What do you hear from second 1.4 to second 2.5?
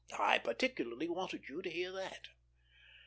you to hear that."